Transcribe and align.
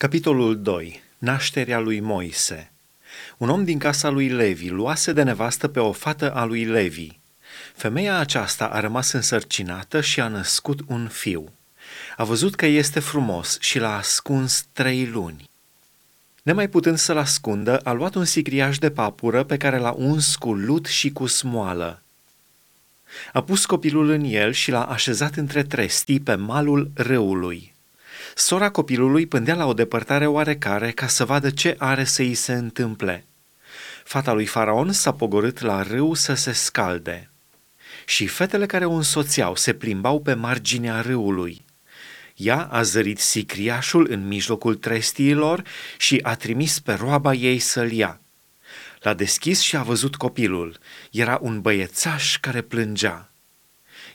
Capitolul 0.00 0.62
2. 0.62 1.02
Nașterea 1.18 1.78
lui 1.78 2.00
Moise. 2.00 2.72
Un 3.36 3.48
om 3.48 3.64
din 3.64 3.78
casa 3.78 4.08
lui 4.08 4.28
Levi 4.28 4.68
luase 4.68 5.12
de 5.12 5.22
nevastă 5.22 5.68
pe 5.68 5.80
o 5.80 5.92
fată 5.92 6.34
a 6.34 6.44
lui 6.44 6.64
Levi. 6.64 7.08
Femeia 7.74 8.18
aceasta 8.18 8.66
a 8.66 8.80
rămas 8.80 9.12
însărcinată 9.12 10.00
și 10.00 10.20
a 10.20 10.28
născut 10.28 10.80
un 10.86 11.08
fiu. 11.08 11.52
A 12.16 12.24
văzut 12.24 12.54
că 12.54 12.66
este 12.66 13.00
frumos 13.00 13.58
și 13.60 13.78
l-a 13.78 13.96
ascuns 13.96 14.66
trei 14.72 15.06
luni. 15.06 15.50
Nemai 16.42 16.68
putând 16.68 16.98
să-l 16.98 17.18
ascundă, 17.18 17.78
a 17.78 17.92
luat 17.92 18.14
un 18.14 18.24
sicriaș 18.24 18.78
de 18.78 18.90
papură 18.90 19.44
pe 19.44 19.56
care 19.56 19.78
l-a 19.78 19.94
uns 19.96 20.36
cu 20.36 20.54
lut 20.54 20.86
și 20.86 21.10
cu 21.10 21.26
smoală. 21.26 22.02
A 23.32 23.42
pus 23.42 23.66
copilul 23.66 24.10
în 24.10 24.24
el 24.24 24.52
și 24.52 24.70
l-a 24.70 24.84
așezat 24.84 25.34
între 25.34 25.62
trestii 25.62 26.20
pe 26.20 26.34
malul 26.34 26.90
râului. 26.94 27.69
Sora 28.34 28.70
copilului 28.70 29.26
pândea 29.26 29.54
la 29.54 29.66
o 29.66 29.72
depărtare 29.72 30.26
oarecare 30.26 30.90
ca 30.90 31.06
să 31.06 31.24
vadă 31.24 31.50
ce 31.50 31.74
are 31.78 32.04
să 32.04 32.22
îi 32.22 32.34
se 32.34 32.52
întâmple. 32.52 33.24
Fata 34.04 34.32
lui 34.32 34.46
Faraon 34.46 34.92
s-a 34.92 35.12
pogorât 35.12 35.60
la 35.60 35.82
râu 35.82 36.14
să 36.14 36.34
se 36.34 36.52
scalde. 36.52 37.30
Și 38.04 38.26
fetele 38.26 38.66
care 38.66 38.84
o 38.84 38.92
însoțeau 38.92 39.56
se 39.56 39.72
plimbau 39.72 40.20
pe 40.20 40.34
marginea 40.34 41.00
râului. 41.00 41.64
Ea 42.36 42.68
a 42.70 42.82
zărit 42.82 43.18
sicriașul 43.18 44.06
în 44.10 44.26
mijlocul 44.26 44.74
trestiilor 44.74 45.62
și 45.98 46.18
a 46.22 46.34
trimis 46.34 46.80
pe 46.80 46.92
roaba 46.92 47.34
ei 47.34 47.58
să-l 47.58 47.92
ia. 47.92 48.20
L-a 49.00 49.14
deschis 49.14 49.60
și 49.60 49.76
a 49.76 49.82
văzut 49.82 50.16
copilul. 50.16 50.78
Era 51.10 51.38
un 51.42 51.60
băiețaș 51.60 52.38
care 52.38 52.60
plângea. 52.60 53.30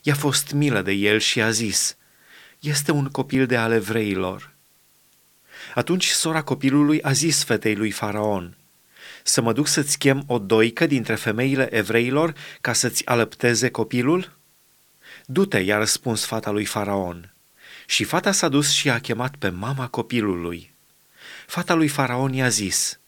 I-a 0.02 0.16
fost 0.16 0.52
milă 0.52 0.82
de 0.82 0.92
el 0.92 1.20
și 1.20 1.42
a 1.42 1.52
zis– 1.52 1.96
este 2.66 2.92
un 2.92 3.08
copil 3.08 3.46
de 3.46 3.58
ale 3.58 3.76
evreilor. 3.76 4.54
Atunci 5.76 6.08
sora 6.08 6.42
copilului 6.42 7.02
a 7.02 7.12
zis 7.12 7.44
fetei 7.44 7.76
lui 7.76 7.92
Faraon, 7.92 8.58
să 9.24 9.42
mă 9.42 9.54
duc 9.54 9.68
să-ți 9.68 9.98
chem 9.98 10.24
o 10.28 10.40
doică 10.40 10.86
dintre 10.86 11.16
femeile 11.16 11.76
evreilor 11.76 12.34
ca 12.62 12.74
să-ți 12.74 13.06
alăpteze 13.06 13.70
copilul? 13.70 14.32
Du-te, 15.26 15.60
i-a 15.60 15.78
răspuns 15.78 16.26
fata 16.26 16.52
lui 16.52 16.66
Faraon. 16.66 17.34
Și 17.86 18.04
fata 18.04 18.32
s-a 18.32 18.48
dus 18.48 18.72
și 18.72 18.90
a 18.90 19.00
chemat 19.00 19.36
pe 19.36 19.50
mama 19.50 19.88
copilului. 19.88 20.74
Fata 21.46 21.74
lui 21.74 21.88
Faraon 21.88 22.34
i-a 22.34 22.50
zis, 22.50 23.00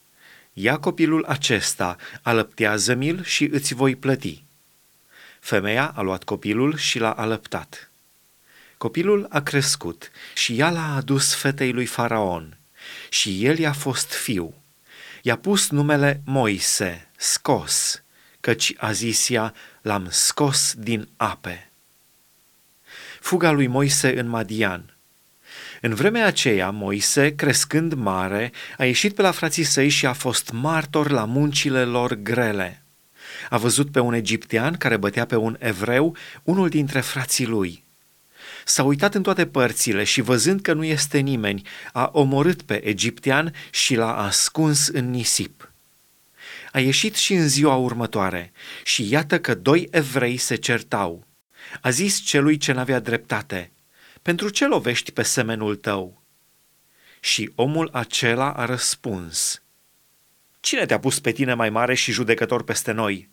ia 0.53 0.77
copilul 0.77 1.25
acesta, 1.25 1.95
alăptează-mi-l 2.21 3.23
și 3.23 3.43
îți 3.51 3.73
voi 3.73 3.95
plăti. 3.95 4.43
Femeia 5.39 5.93
a 5.95 6.01
luat 6.01 6.23
copilul 6.23 6.77
și 6.77 6.99
l-a 6.99 7.11
alăptat. 7.11 7.86
Copilul 8.77 9.25
a 9.29 9.41
crescut 9.41 10.11
și 10.33 10.59
ea 10.59 10.69
l-a 10.69 10.95
adus 10.95 11.33
fetei 11.33 11.71
lui 11.71 11.85
Faraon 11.85 12.57
și 13.09 13.45
el 13.45 13.57
i-a 13.57 13.73
fost 13.73 14.13
fiu. 14.13 14.53
I-a 15.21 15.37
pus 15.37 15.69
numele 15.69 16.21
Moise, 16.25 17.09
scos, 17.15 18.03
căci 18.39 18.73
a 18.77 18.91
zis 18.91 19.29
ea, 19.29 19.53
l-am 19.81 20.07
scos 20.09 20.73
din 20.77 21.09
ape. 21.15 21.71
Fuga 23.19 23.51
lui 23.51 23.67
Moise 23.67 24.19
în 24.19 24.27
Madian. 24.27 24.97
În 25.81 25.93
vremea 25.93 26.25
aceea, 26.25 26.69
Moise, 26.69 27.35
crescând 27.35 27.93
mare, 27.93 28.51
a 28.77 28.85
ieșit 28.85 29.15
pe 29.15 29.21
la 29.21 29.31
frații 29.31 29.63
săi 29.63 29.89
și 29.89 30.05
a 30.05 30.13
fost 30.13 30.51
martor 30.51 31.09
la 31.09 31.25
muncile 31.25 31.83
lor 31.83 32.13
grele. 32.13 32.83
A 33.49 33.57
văzut 33.57 33.91
pe 33.91 33.99
un 33.99 34.13
egiptean 34.13 34.75
care 34.75 34.97
bătea 34.97 35.25
pe 35.25 35.35
un 35.35 35.55
evreu, 35.59 36.15
unul 36.43 36.69
dintre 36.69 36.99
frații 36.99 37.45
lui– 37.45 37.85
S-a 38.67 38.83
uitat 38.83 39.15
în 39.15 39.23
toate 39.23 39.47
părțile 39.47 40.03
și 40.03 40.21
văzând 40.21 40.61
că 40.61 40.73
nu 40.73 40.83
este 40.83 41.17
nimeni, 41.17 41.61
a 41.93 42.09
omorât 42.13 42.61
pe 42.61 42.87
egiptean 42.87 43.53
și 43.71 43.95
l-a 43.95 44.17
ascuns 44.17 44.87
în 44.87 45.09
nisip. 45.09 45.71
A 46.71 46.79
ieșit 46.79 47.15
și 47.15 47.33
în 47.33 47.47
ziua 47.47 47.75
următoare 47.75 48.51
și 48.83 49.09
iată 49.09 49.39
că 49.39 49.53
doi 49.55 49.87
evrei 49.91 50.37
se 50.37 50.55
certau. 50.55 51.25
A 51.81 51.89
zis 51.89 52.19
celui 52.19 52.57
ce 52.57 52.71
n-avea 52.71 52.99
dreptate, 52.99 53.71
pentru 54.21 54.49
ce 54.49 54.65
lovești 54.65 55.11
pe 55.11 55.23
semenul 55.23 55.75
tău? 55.75 56.21
Și 57.19 57.51
omul 57.55 57.89
acela 57.91 58.51
a 58.53 58.65
răspuns, 58.65 59.61
Cine 60.59 60.85
te-a 60.85 60.99
pus 60.99 61.19
pe 61.19 61.31
tine 61.31 61.53
mai 61.53 61.69
mare 61.69 61.93
și 61.93 62.11
judecător 62.11 62.63
peste 62.63 62.91
noi?" 62.91 63.29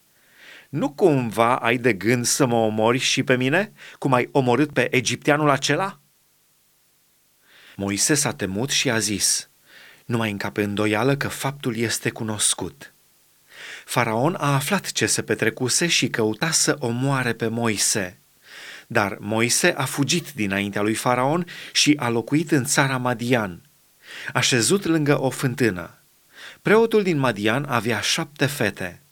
Nu 0.75 0.91
cumva 0.91 1.57
ai 1.57 1.79
de 1.79 1.93
gând 1.93 2.25
să 2.25 2.47
mă 2.47 2.55
omori 2.55 2.99
și 2.99 3.23
pe 3.23 3.37
mine, 3.37 3.73
cum 3.99 4.13
ai 4.13 4.29
omorât 4.33 4.73
pe 4.73 4.97
egipteanul 4.97 5.51
acela? 5.51 6.01
Moise 7.77 8.15
s-a 8.15 8.33
temut 8.33 8.71
și 8.71 8.91
a 8.91 8.99
zis, 8.99 9.49
nu 10.05 10.17
mai 10.17 10.31
încape 10.31 10.63
îndoială 10.63 11.17
că 11.17 11.29
faptul 11.29 11.77
este 11.77 12.11
cunoscut. 12.11 12.95
Faraon 13.85 14.35
a 14.35 14.55
aflat 14.55 14.93
ce 14.93 15.07
se 15.07 15.23
petrecuse 15.23 15.87
și 15.87 16.09
căuta 16.09 16.51
să 16.51 16.77
omoare 16.79 17.33
pe 17.33 17.49
Moise. 17.49 18.21
Dar 18.87 19.17
Moise 19.21 19.75
a 19.77 19.85
fugit 19.85 20.33
dinaintea 20.33 20.83
lui 20.83 20.95
Faraon 20.95 21.47
și 21.73 21.97
a 21.99 22.09
locuit 22.09 22.51
în 22.51 22.65
țara 22.65 22.97
Madian. 22.97 23.63
A 24.33 24.41
șezut 24.41 24.85
lângă 24.85 25.21
o 25.21 25.31
fântână. 25.31 25.99
Preotul 26.63 27.03
din 27.03 27.19
Madian 27.19 27.65
avea 27.65 28.01
șapte 28.01 28.47
fete– 28.47 28.99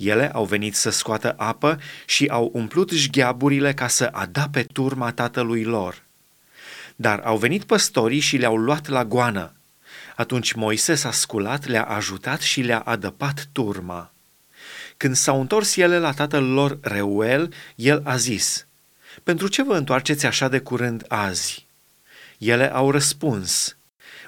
ele 0.00 0.30
au 0.32 0.44
venit 0.44 0.74
să 0.74 0.90
scoată 0.90 1.34
apă 1.36 1.80
și 2.06 2.26
au 2.26 2.50
umplut 2.52 2.90
jgheaburile 2.90 3.74
ca 3.74 3.88
să 3.88 4.08
adape 4.12 4.62
turma 4.62 5.12
tatălui 5.12 5.64
lor. 5.64 6.02
Dar 6.96 7.20
au 7.24 7.36
venit 7.36 7.64
păstorii 7.64 8.20
și 8.20 8.36
le-au 8.36 8.56
luat 8.56 8.88
la 8.88 9.04
goană. 9.04 9.52
Atunci 10.16 10.52
Moise 10.52 10.94
s-a 10.94 11.12
sculat, 11.12 11.66
le-a 11.66 11.84
ajutat 11.84 12.40
și 12.40 12.60
le-a 12.60 12.80
adăpat 12.80 13.48
turma. 13.52 14.12
Când 14.96 15.16
s-au 15.16 15.40
întors 15.40 15.76
ele 15.76 15.98
la 15.98 16.12
tatăl 16.12 16.44
lor 16.44 16.78
Reuel, 16.80 17.52
el 17.74 18.02
a 18.04 18.16
zis, 18.16 18.66
Pentru 19.22 19.48
ce 19.48 19.62
vă 19.62 19.76
întoarceți 19.76 20.26
așa 20.26 20.48
de 20.48 20.58
curând 20.58 21.04
azi?" 21.08 21.66
Ele 22.38 22.72
au 22.72 22.90
răspuns, 22.90 23.76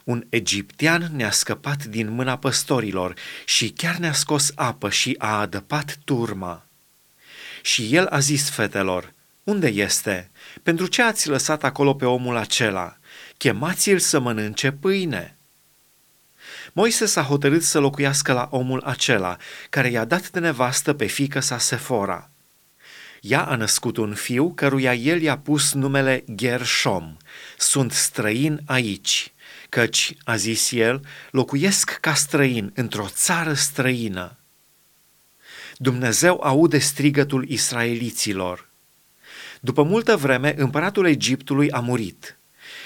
un 0.05 0.25
egiptean 0.29 1.11
ne-a 1.13 1.31
scăpat 1.31 1.85
din 1.85 2.11
mâna 2.11 2.39
păstorilor 2.39 3.15
și 3.45 3.71
chiar 3.71 3.97
ne-a 3.97 4.13
scos 4.13 4.53
apă 4.55 4.91
și 4.91 5.15
a 5.19 5.39
adăpat 5.41 5.99
turma. 6.05 6.67
Și 7.63 7.95
el 7.95 8.07
a 8.07 8.19
zis 8.19 8.51
fetelor, 8.51 9.13
unde 9.45 9.69
este? 9.69 10.31
Pentru 10.63 10.87
ce 10.87 11.03
ați 11.03 11.29
lăsat 11.29 11.65
acolo 11.65 11.95
pe 11.95 12.05
omul 12.05 12.37
acela? 12.37 12.97
Chemați-l 13.37 13.99
să 13.99 14.19
mănânce 14.19 14.71
pâine. 14.71 15.37
Moise 16.73 17.07
s-a 17.07 17.23
hotărât 17.23 17.63
să 17.63 17.79
locuiască 17.79 18.33
la 18.33 18.49
omul 18.51 18.83
acela, 18.85 19.37
care 19.71 19.91
i-a 19.91 20.05
dat 20.05 20.31
de 20.31 20.39
nevastă 20.39 20.93
pe 20.93 21.07
fică 21.07 21.41
sa 21.41 21.59
Sefora. 21.59 22.31
Ea 23.21 23.43
a 23.45 23.57
născut 23.57 23.97
un 23.97 24.15
fiu 24.15 24.53
căruia 24.55 24.95
el 24.95 25.21
i-a 25.21 25.39
pus 25.39 25.73
numele 25.73 26.25
Gershom. 26.35 27.17
Sunt 27.59 27.93
străin 27.93 28.61
aici 28.67 29.33
căci, 29.73 30.15
a 30.25 30.37
zis 30.37 30.71
el, 30.71 31.01
locuiesc 31.31 31.91
ca 32.01 32.15
străin 32.15 32.73
într-o 32.75 33.09
țară 33.09 33.53
străină. 33.53 34.37
Dumnezeu 35.77 36.41
aude 36.43 36.79
strigătul 36.79 37.49
israeliților. 37.49 38.69
După 39.61 39.83
multă 39.83 40.17
vreme, 40.17 40.55
împăratul 40.57 41.07
Egiptului 41.07 41.71
a 41.71 41.81
murit 41.81 42.39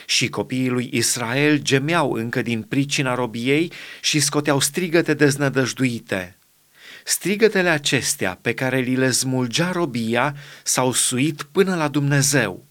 și 0.06 0.28
copiii 0.28 0.68
lui 0.68 0.90
Israel 0.92 1.58
gemeau 1.58 2.12
încă 2.12 2.42
din 2.42 2.62
pricina 2.62 3.14
robiei 3.14 3.72
și 4.00 4.20
scoteau 4.20 4.60
strigăte 4.60 5.14
deznădăjduite. 5.14 6.36
Strigătele 7.04 7.68
acestea 7.68 8.38
pe 8.42 8.54
care 8.54 8.78
li 8.78 8.96
le 8.96 9.10
smulgea 9.10 9.70
robia 9.72 10.36
s-au 10.62 10.92
suit 10.92 11.42
până 11.42 11.76
la 11.76 11.88
Dumnezeu. 11.88 12.65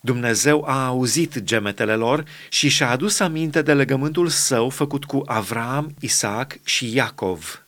Dumnezeu 0.00 0.64
a 0.66 0.86
auzit 0.86 1.38
gemetele 1.38 1.94
lor 1.94 2.24
și 2.48 2.68
și-a 2.68 2.90
adus 2.90 3.20
aminte 3.20 3.62
de 3.62 3.74
legământul 3.74 4.28
său 4.28 4.68
făcut 4.68 5.04
cu 5.04 5.22
Avram, 5.26 5.94
Isaac 6.00 6.58
și 6.64 6.94
Iacov. 6.94 7.62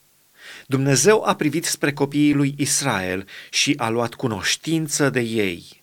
Dumnezeu 0.67 1.23
a 1.25 1.35
privit 1.35 1.65
spre 1.65 1.93
copiii 1.93 2.35
lui 2.35 2.55
Israel 2.59 3.27
și 3.51 3.75
a 3.77 3.89
luat 3.89 4.15
cunoștință 4.15 5.11
de 5.11 5.21
ei. 5.21 5.80